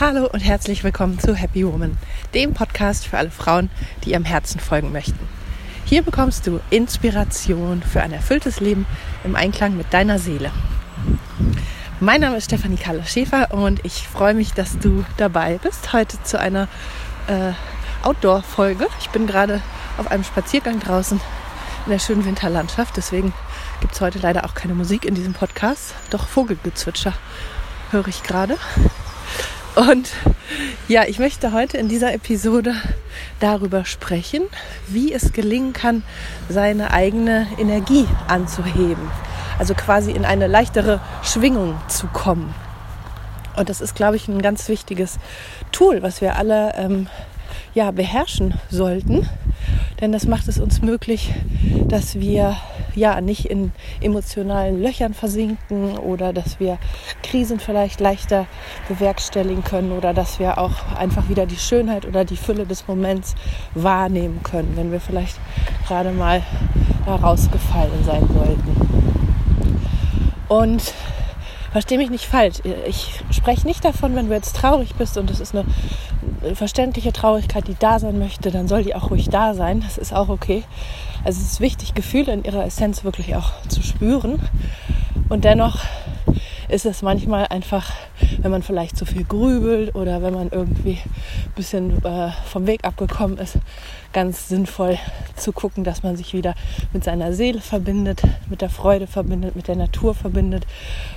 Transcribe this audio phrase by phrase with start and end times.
[0.00, 1.98] Hallo und herzlich willkommen zu Happy Woman,
[2.32, 3.68] dem Podcast für alle Frauen,
[4.04, 5.18] die ihrem Herzen folgen möchten.
[5.86, 8.86] Hier bekommst du Inspiration für ein erfülltes Leben
[9.24, 10.52] im Einklang mit deiner Seele.
[11.98, 16.22] Mein Name ist Stefanie Kalle Schäfer und ich freue mich, dass du dabei bist heute
[16.22, 16.68] zu einer
[17.26, 17.50] äh,
[18.04, 18.86] Outdoor-Folge.
[19.00, 19.60] Ich bin gerade
[19.96, 21.20] auf einem Spaziergang draußen
[21.86, 23.32] in der schönen Winterlandschaft, deswegen
[23.80, 27.14] gibt es heute leider auch keine Musik in diesem Podcast, doch Vogelgezwitscher
[27.90, 28.58] höre ich gerade.
[29.78, 30.10] Und
[30.88, 32.74] ja, ich möchte heute in dieser Episode
[33.38, 34.42] darüber sprechen,
[34.88, 36.02] wie es gelingen kann,
[36.48, 39.08] seine eigene Energie anzuheben.
[39.56, 42.52] Also quasi in eine leichtere Schwingung zu kommen.
[43.54, 45.20] Und das ist, glaube ich, ein ganz wichtiges
[45.70, 47.06] Tool, was wir alle ähm,
[47.72, 49.28] ja, beherrschen sollten.
[50.00, 51.32] Denn das macht es uns möglich,
[51.88, 52.56] dass wir
[52.94, 56.78] ja nicht in emotionalen Löchern versinken oder dass wir
[57.22, 58.46] Krisen vielleicht leichter
[58.88, 63.34] bewerkstelligen können oder dass wir auch einfach wieder die Schönheit oder die Fülle des Moments
[63.74, 65.36] wahrnehmen können, wenn wir vielleicht
[65.86, 66.42] gerade mal
[67.06, 68.98] da rausgefallen sein sollten.
[70.48, 70.94] Und
[71.72, 72.56] verstehe mich nicht falsch.
[72.86, 75.64] Ich spreche nicht davon, wenn du jetzt traurig bist und es ist eine
[76.54, 79.80] verständliche Traurigkeit, die da sein möchte, dann soll die auch ruhig da sein.
[79.80, 80.64] Das ist auch okay.
[81.24, 84.40] Also es ist wichtig, Gefühle in ihrer Essenz wirklich auch zu spüren.
[85.28, 85.80] Und dennoch
[86.68, 87.92] ist es manchmal einfach,
[88.38, 92.84] wenn man vielleicht zu viel grübelt oder wenn man irgendwie ein bisschen äh, vom Weg
[92.84, 93.58] abgekommen ist,
[94.12, 94.98] ganz sinnvoll
[95.36, 96.54] zu gucken, dass man sich wieder
[96.92, 100.66] mit seiner Seele verbindet, mit der Freude verbindet, mit der Natur verbindet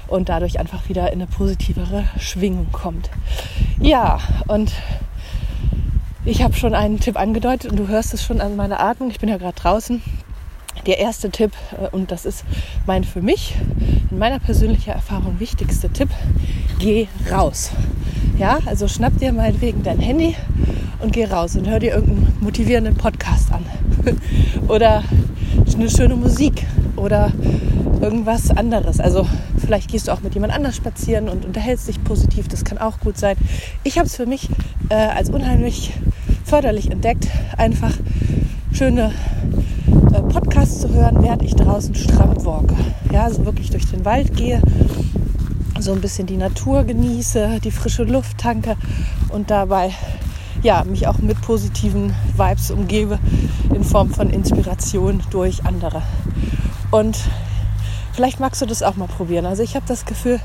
[0.08, 3.10] und dadurch einfach wieder in eine positivere Schwingung kommt.
[3.80, 4.72] Ja, und
[6.24, 9.10] ich habe schon einen Tipp angedeutet und du hörst es schon an meiner Atmung.
[9.10, 10.02] Ich bin ja gerade draußen.
[10.86, 12.44] Der erste Tipp, äh, und das ist
[12.86, 13.56] mein für mich,
[14.10, 16.10] in meiner persönlichen Erfahrung wichtigste Tipp,
[16.80, 17.72] geh raus.
[18.38, 20.36] Ja, also schnapp dir meinetwegen dein Handy
[21.00, 23.66] und geh raus und hör dir irgendeinen motivierenden Podcast an.
[24.68, 25.04] oder
[25.74, 27.32] eine schöne Musik oder
[28.02, 29.00] irgendwas anderes.
[29.00, 32.48] Also vielleicht gehst du auch mit jemand anders spazieren und unterhältst dich positiv.
[32.48, 33.36] Das kann auch gut sein.
[33.84, 34.50] Ich habe es für mich
[34.90, 35.94] äh, als unheimlich
[36.44, 37.94] förderlich entdeckt, einfach
[38.74, 39.12] schöne
[40.62, 42.76] Podcasts zu hören, während ich draußen stramm walke.
[43.12, 44.62] Ja, also wirklich durch den Wald gehe,
[45.80, 48.76] so ein bisschen die Natur genieße, die frische Luft tanke
[49.30, 49.92] und dabei
[50.62, 53.18] ja, mich auch mit positiven Vibes umgebe
[53.74, 56.04] in Form von Inspiration durch andere.
[56.92, 57.18] Und
[58.14, 59.48] vielleicht magst du das auch mal probieren.
[59.48, 60.40] Also ich habe das Gefühl,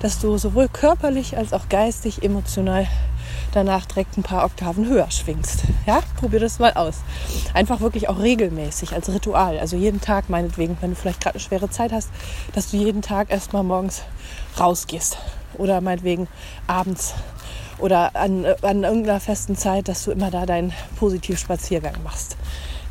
[0.00, 2.86] dass du sowohl körperlich als auch geistig, emotional
[3.52, 5.62] danach direkt ein paar Oktaven höher schwingst.
[5.86, 6.96] Ja, probier das mal aus.
[7.54, 9.58] Einfach wirklich auch regelmäßig als Ritual.
[9.58, 12.10] Also jeden Tag meinetwegen, wenn du vielleicht gerade eine schwere Zeit hast,
[12.52, 14.02] dass du jeden Tag erstmal morgens
[14.58, 15.18] rausgehst.
[15.54, 16.28] Oder meinetwegen
[16.66, 17.14] abends
[17.78, 22.36] oder an, an irgendeiner festen Zeit, dass du immer da deinen Positivspaziergang machst.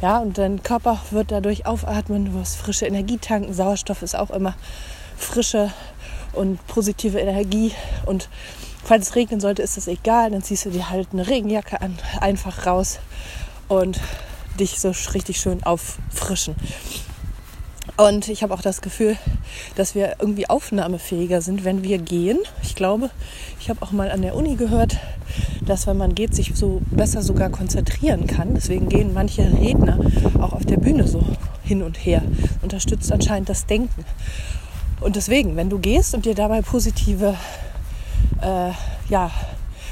[0.02, 3.54] Ja, und dein Körper wird dadurch aufatmen, du wirst frische Energie tanken.
[3.54, 4.54] Sauerstoff ist auch immer
[5.18, 5.72] frische
[6.34, 7.74] und positive Energie.
[8.06, 8.30] Und
[8.88, 10.32] falls es regnen sollte, ist das egal.
[10.32, 13.00] Dann ziehst du dir halt eine Regenjacke an, einfach raus
[13.68, 14.00] und
[14.60, 16.56] dich so richtig schön auffrischen.
[17.98, 19.18] Und ich habe auch das Gefühl,
[19.76, 22.38] dass wir irgendwie aufnahmefähiger sind, wenn wir gehen.
[22.64, 23.10] Ich glaube,
[23.60, 24.98] ich habe auch mal an der Uni gehört,
[25.66, 28.54] dass wenn man geht, sich so besser sogar konzentrieren kann.
[28.54, 30.00] Deswegen gehen manche Redner
[30.40, 31.24] auch auf der Bühne so
[31.64, 32.22] hin und her.
[32.62, 34.06] Unterstützt anscheinend das Denken.
[35.02, 37.36] Und deswegen, wenn du gehst und dir dabei positive
[38.42, 38.72] äh,
[39.10, 39.32] ja,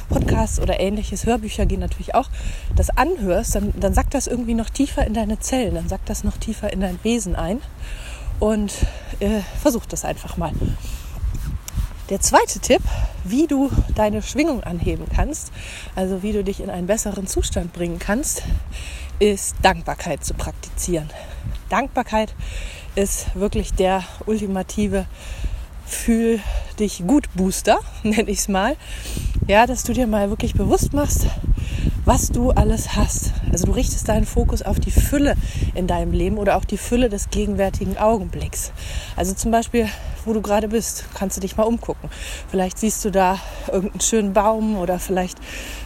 [0.10, 2.30] Podcasts oder ähnliches, Hörbücher gehen natürlich auch,
[2.76, 6.24] das anhörst, dann, dann sackt das irgendwie noch tiefer in deine Zellen, dann sackt das
[6.24, 7.62] noch tiefer in dein Wesen ein.
[8.40, 8.74] Und
[9.22, 10.52] äh, versuch das einfach mal.
[12.10, 12.82] Der zweite Tipp,
[13.24, 15.52] wie du deine Schwingung anheben kannst,
[15.96, 18.44] also wie du dich in einen besseren Zustand bringen kannst,
[19.20, 21.10] ist Dankbarkeit zu praktizieren.
[21.70, 22.36] Dankbarkeit
[22.96, 25.06] ist wirklich der ultimative
[25.86, 26.40] Fühl
[26.80, 28.76] dich gut Booster, nenne ich es mal.
[29.48, 31.28] Ja, dass du dir mal wirklich bewusst machst,
[32.04, 33.34] was du alles hast.
[33.52, 35.36] Also du richtest deinen Fokus auf die Fülle
[35.76, 38.72] in deinem Leben oder auch die Fülle des gegenwärtigen Augenblicks.
[39.16, 39.88] Also zum Beispiel,
[40.26, 42.10] wo du gerade bist, kannst du dich mal umgucken.
[42.50, 43.40] Vielleicht siehst du da
[43.72, 45.38] irgendeinen schönen Baum oder vielleicht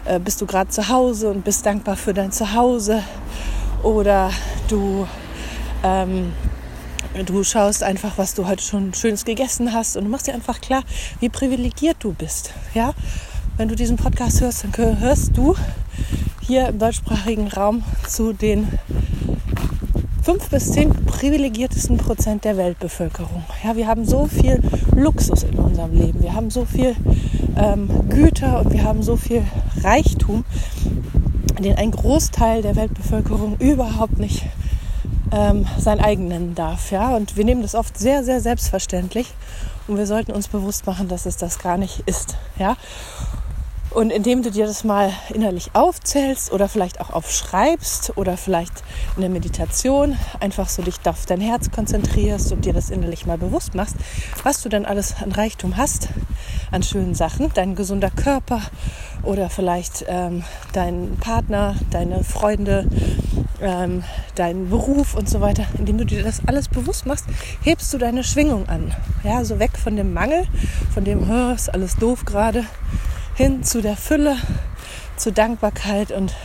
[0.06, 3.04] äh, bist du gerade zu Hause und bist dankbar für dein Zuhause
[3.84, 4.32] oder
[4.70, 5.08] du
[5.84, 6.34] ähm,
[7.16, 10.62] Du schaust einfach, was du heute schon Schönes gegessen hast und du machst dir einfach
[10.62, 10.84] klar,
[11.20, 12.54] wie privilegiert du bist.
[12.76, 12.94] Ja,
[13.58, 15.56] wenn du diesen Podcast hörst, dann hörst du
[16.42, 18.68] hier im deutschsprachigen Raum zu den
[20.22, 23.44] fünf bis zehn privilegiertesten Prozent der Weltbevölkerung.
[23.64, 24.62] Ja, wir haben so viel
[24.96, 26.22] Luxus in unserem Leben.
[26.22, 26.96] Wir haben so viel
[27.58, 29.44] ähm, Güter und wir haben so viel
[29.84, 30.46] Reichtum,
[31.60, 34.46] den ein Großteil der Weltbevölkerung überhaupt nicht
[35.32, 36.92] ähm, sein eigen nennen darf.
[36.92, 37.16] Ja?
[37.16, 39.34] Und wir nehmen das oft sehr, sehr selbstverständlich
[39.88, 42.38] und wir sollten uns bewusst machen, dass es das gar nicht ist.
[42.58, 42.78] Ja?
[43.92, 48.84] Und indem du dir das mal innerlich aufzählst oder vielleicht auch aufschreibst oder vielleicht
[49.16, 53.40] in der Meditation einfach so dich auf dein Herz konzentrierst und dir das innerlich mal
[53.40, 53.96] bewusst machst,
[54.44, 56.10] was du dann alles an Reichtum hast,
[56.70, 58.62] an schönen Sachen, dein gesunder Körper
[59.24, 60.44] oder vielleicht ähm,
[60.74, 62.88] dein Partner, deine Freunde,
[63.62, 64.04] ähm,
[64.36, 67.26] deinen Beruf und so weiter, indem du dir das alles bewusst machst,
[67.62, 68.96] hebst du deine Schwingung an.
[69.24, 70.48] Ja, so weg von dem Mangel,
[70.94, 72.66] von dem, ist alles doof gerade,
[73.36, 74.38] hin zu der Fülle,
[75.18, 76.36] zur Dankbarkeit und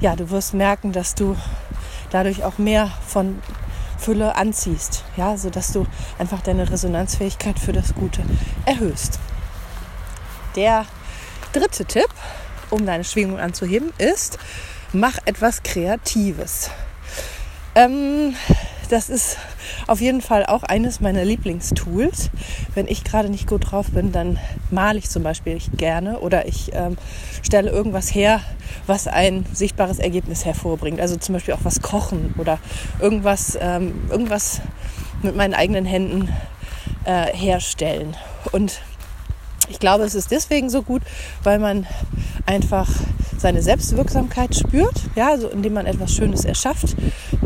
[0.00, 1.36] ja, du wirst merken, dass du
[2.10, 3.38] dadurch auch mehr von
[3.98, 5.86] Fülle anziehst, ja, so dass du
[6.18, 8.22] einfach deine Resonanzfähigkeit für das Gute
[8.64, 9.18] erhöhst.
[10.56, 10.86] Der
[11.52, 12.08] dritte Tipp,
[12.70, 14.38] um deine Schwingung anzuheben, ist,
[14.92, 16.70] mach etwas Kreatives.
[17.74, 18.34] Ähm,
[18.88, 19.38] das ist
[19.86, 22.30] auf jeden Fall auch eines meiner Lieblingstools.
[22.74, 24.38] Wenn ich gerade nicht gut drauf bin, dann
[24.70, 26.96] male ich zum Beispiel gerne oder ich ähm,
[27.42, 28.40] stelle irgendwas her,
[28.86, 31.00] was ein sichtbares Ergebnis hervorbringt.
[31.00, 32.58] Also zum Beispiel auch was kochen oder
[32.98, 34.60] irgendwas, ähm, irgendwas
[35.22, 36.28] mit meinen eigenen Händen
[37.04, 38.16] äh, herstellen.
[38.50, 38.80] Und
[39.68, 41.02] ich glaube, es ist deswegen so gut,
[41.44, 41.86] weil man
[42.44, 42.88] einfach
[43.40, 46.96] seine Selbstwirksamkeit spürt, ja, also indem man etwas Schönes erschafft.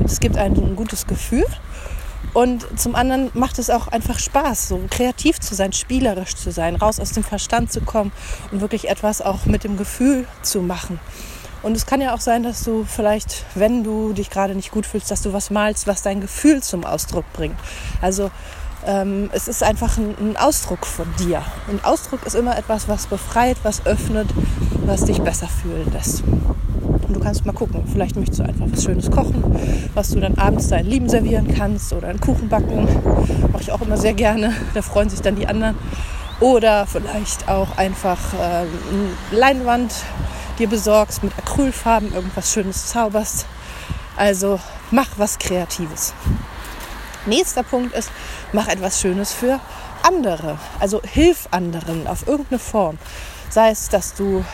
[0.05, 1.47] Es gibt einem ein gutes Gefühl.
[2.33, 6.75] Und zum anderen macht es auch einfach Spaß, so kreativ zu sein, spielerisch zu sein,
[6.75, 8.11] raus aus dem Verstand zu kommen
[8.51, 10.99] und wirklich etwas auch mit dem Gefühl zu machen.
[11.63, 14.85] Und es kann ja auch sein, dass du vielleicht, wenn du dich gerade nicht gut
[14.85, 17.57] fühlst, dass du was malst, was dein Gefühl zum Ausdruck bringt.
[18.03, 18.31] Also
[18.87, 21.43] ähm, es ist einfach ein, ein, Ausdruck von dir.
[21.69, 24.29] Und Ausdruck ist immer etwas, was befreit, was öffnet,
[24.85, 26.23] was dich besser fühlen lässt.
[26.23, 29.43] Und du kannst mal gucken, vielleicht möchtest du einfach was Schönes kochen,
[29.95, 32.89] was du dann abends deinen Lieben servieren kannst oder einen Kuchen backen.
[33.53, 34.53] Mache ich auch immer sehr gerne.
[34.75, 35.77] Da freuen sich dann die anderen.
[36.41, 38.69] Oder vielleicht auch einfach äh, eine
[39.31, 39.93] Leinwand
[40.59, 43.47] dir besorgst mit Acrylfarben, irgendwas Schönes zauberst.
[44.17, 44.61] Also
[44.91, 46.13] mach was Kreatives.
[47.27, 48.11] Nächster Punkt ist,
[48.53, 49.61] mach etwas Schönes für
[50.03, 50.59] andere.
[50.79, 52.99] Also hilf anderen auf irgendeine Form.
[53.51, 54.45] Sei es, dass du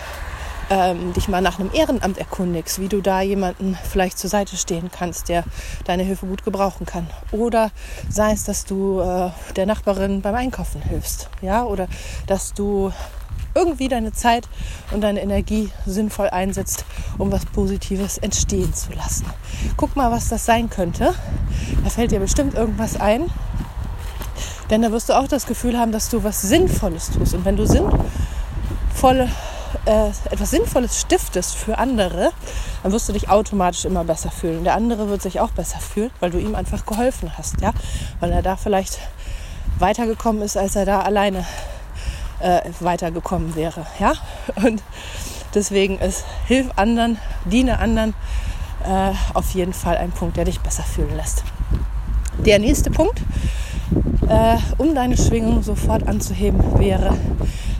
[0.71, 4.91] ähm, dich mal nach einem Ehrenamt erkundigst, wie du da jemanden vielleicht zur Seite stehen
[4.91, 5.45] kannst, der
[5.85, 7.09] deine Hilfe gut gebrauchen kann.
[7.33, 7.71] Oder
[8.09, 11.29] sei es, dass du äh, der Nachbarin beim Einkaufen hilfst.
[11.43, 11.89] Ja, oder
[12.29, 12.93] dass du
[13.55, 14.49] irgendwie deine Zeit
[14.93, 16.85] und deine Energie sinnvoll einsetzt,
[17.19, 19.27] um was Positives entstehen zu lassen.
[19.77, 21.15] Guck mal, was das sein könnte.
[21.83, 23.31] Da fällt dir bestimmt irgendwas ein.
[24.71, 27.35] Denn da wirst du auch das Gefühl haben, dass du was Sinnvolles tust.
[27.35, 29.29] Und wenn du sinnvolle,
[29.85, 32.31] äh, etwas Sinnvolles stiftest für andere,
[32.83, 34.63] dann wirst du dich automatisch immer besser fühlen.
[34.63, 37.73] Der andere wird sich auch besser fühlen, weil du ihm einfach geholfen hast, ja,
[38.21, 39.01] weil er da vielleicht
[39.81, 41.45] weitergekommen ist, als er da alleine
[42.41, 43.87] äh, weitergekommen wäre.
[43.99, 44.15] Ja?
[44.65, 44.83] Und
[45.55, 48.15] deswegen ist Hilf anderen, diene anderen
[48.85, 51.45] äh, auf jeden Fall ein Punkt, der dich besser fühlen lässt.
[52.45, 53.21] Der nächste Punkt,
[54.29, 57.17] äh, um deine Schwingung sofort anzuheben, wäre,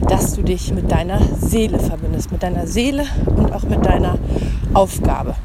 [0.01, 4.17] dass du dich mit deiner Seele verbindest, mit deiner Seele und auch mit deiner
[4.73, 5.35] Aufgabe.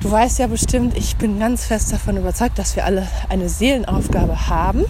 [0.00, 4.48] Du weißt ja bestimmt, ich bin ganz fest davon überzeugt, dass wir alle eine Seelenaufgabe
[4.48, 4.86] haben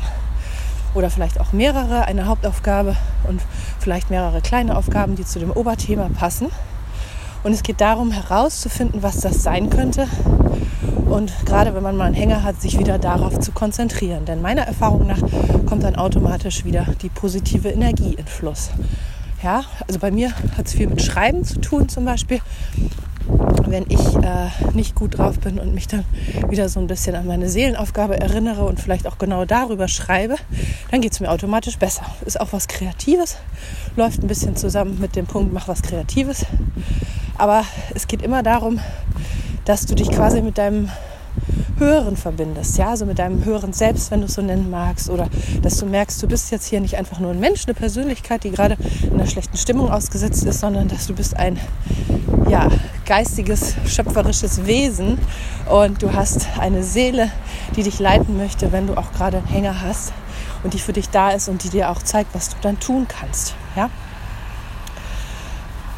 [0.95, 2.97] oder vielleicht auch mehrere, eine Hauptaufgabe
[3.29, 3.41] und
[3.79, 6.49] vielleicht mehrere kleine Aufgaben, die zu dem Oberthema passen.
[7.43, 10.07] Und es geht darum herauszufinden, was das sein könnte.
[11.09, 14.27] Und gerade wenn man mal einen Hänger hat, sich wieder darauf zu konzentrieren.
[14.27, 15.21] Denn meiner Erfahrung nach
[15.67, 18.71] kommt dann automatisch wieder die positive Energie in Fluss.
[19.43, 22.41] Ja, also bei mir hat es viel mit Schreiben zu tun zum Beispiel
[23.67, 26.05] wenn ich äh, nicht gut drauf bin und mich dann
[26.49, 30.37] wieder so ein bisschen an meine Seelenaufgabe erinnere und vielleicht auch genau darüber schreibe,
[30.91, 32.05] dann geht es mir automatisch besser.
[32.27, 33.37] Ist auch was Kreatives,
[33.97, 36.45] läuft ein bisschen zusammen mit dem Punkt, mach was Kreatives.
[37.39, 38.81] Aber es geht immer darum,
[39.65, 40.89] dass du dich quasi mit deinem
[41.81, 45.29] Höheren verbindest, ja, also mit deinem höheren Selbst, wenn du es so nennen magst, oder
[45.63, 48.51] dass du merkst, du bist jetzt hier nicht einfach nur ein Mensch, eine Persönlichkeit, die
[48.51, 51.59] gerade in einer schlechten Stimmung ausgesetzt ist, sondern dass du bist ein,
[52.49, 52.69] ja,
[53.07, 55.19] geistiges, schöpferisches Wesen
[55.69, 57.31] und du hast eine Seele,
[57.75, 60.13] die dich leiten möchte, wenn du auch gerade einen Hänger hast
[60.63, 63.07] und die für dich da ist und die dir auch zeigt, was du dann tun
[63.09, 63.91] kannst, ja.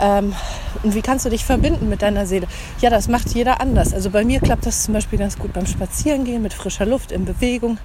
[0.03, 0.35] Ähm,
[0.83, 2.49] und wie kannst du dich verbinden mit deiner Seele?
[2.81, 3.95] Ja, das macht jeder anders.
[3.95, 7.25] Also bei mir klappt das zum Beispiel ganz gut beim Spazierengehen mit frischer Luft, in
[7.25, 7.79] Bewegung.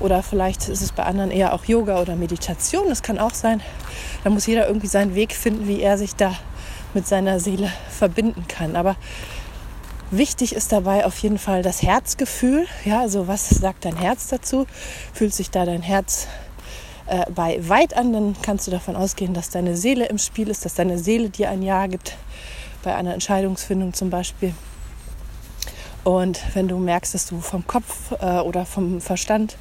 [0.00, 2.88] Oder vielleicht ist es bei anderen eher auch Yoga oder Meditation.
[2.88, 3.62] Das kann auch sein.
[4.24, 6.34] Da muss jeder irgendwie seinen Weg finden, wie er sich da
[6.94, 8.74] mit seiner Seele verbinden kann.
[8.74, 8.96] Aber
[10.10, 12.66] wichtig ist dabei auf jeden Fall das Herzgefühl.
[12.84, 14.66] Ja, also was sagt dein Herz dazu?
[15.12, 16.26] Fühlt sich da dein Herz
[17.06, 20.64] äh, bei weit an, dann kannst du davon ausgehen, dass deine Seele im Spiel ist,
[20.64, 22.16] dass deine Seele dir ein Ja gibt,
[22.82, 24.54] bei einer Entscheidungsfindung zum Beispiel.
[26.04, 29.56] Und wenn du merkst, dass du vom Kopf äh, oder vom Verstand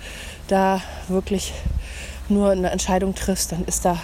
[0.48, 1.54] da wirklich
[2.30, 4.00] nur eine Entscheidung triffst, dann ist da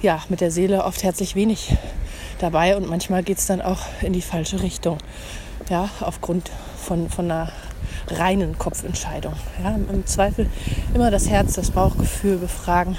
[0.00, 1.76] ja mit der Seele oft herzlich wenig
[2.38, 4.98] dabei und manchmal geht es dann auch in die falsche Richtung.
[5.68, 7.52] Ja, aufgrund von, von einer
[8.08, 9.34] reinen Kopfentscheidung.
[9.62, 10.48] Ja, Im Zweifel
[10.94, 12.96] immer das Herz, das Bauchgefühl befragen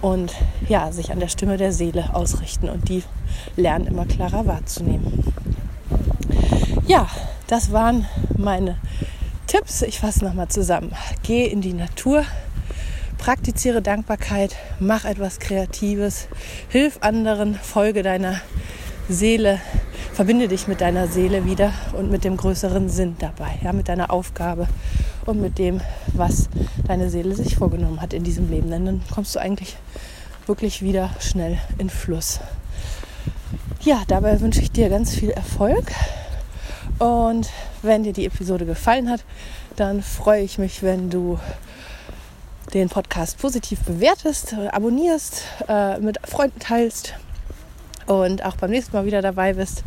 [0.00, 0.34] und
[0.68, 3.02] ja, sich an der Stimme der Seele ausrichten und die
[3.56, 5.32] lernen immer klarer wahrzunehmen.
[6.86, 7.08] Ja,
[7.46, 8.76] das waren meine
[9.46, 9.82] Tipps.
[9.82, 10.92] Ich fasse nochmal zusammen.
[11.22, 12.24] Geh in die Natur,
[13.18, 16.28] praktiziere Dankbarkeit, mach etwas Kreatives,
[16.68, 18.40] hilf anderen, folge deiner
[19.10, 19.60] Seele,
[20.12, 24.12] verbinde dich mit deiner Seele wieder und mit dem größeren Sinn dabei, ja, mit deiner
[24.12, 24.68] Aufgabe
[25.26, 25.80] und mit dem,
[26.14, 26.48] was
[26.86, 28.70] deine Seele sich vorgenommen hat in diesem Leben.
[28.70, 29.76] Denn dann kommst du eigentlich
[30.46, 32.38] wirklich wieder schnell in Fluss.
[33.80, 35.90] Ja, dabei wünsche ich dir ganz viel Erfolg.
[37.00, 37.50] Und
[37.82, 39.24] wenn dir die Episode gefallen hat,
[39.74, 41.40] dann freue ich mich, wenn du
[42.74, 47.14] den Podcast positiv bewertest, abonnierst, äh, mit Freunden teilst
[48.10, 49.84] und auch beim nächsten Mal wieder dabei bist.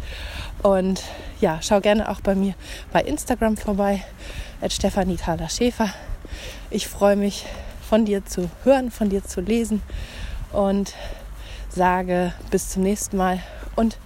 [0.62, 1.04] Und
[1.42, 2.54] ja, schau gerne auch bei mir
[2.94, 4.02] bei Instagram vorbei,
[4.70, 5.90] Stefanie Thaler Schäfer.
[6.70, 7.46] Ich freue mich,
[7.88, 9.82] von dir zu hören, von dir zu lesen
[10.54, 10.94] und
[11.70, 13.40] sage bis zum nächsten Mal
[13.76, 13.98] und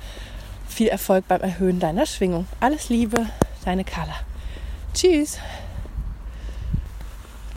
[0.67, 2.47] viel Erfolg beim Erhöhen deiner Schwingung.
[2.59, 3.27] Alles Liebe,
[3.63, 4.15] deine Carla.
[4.93, 5.37] Tschüss.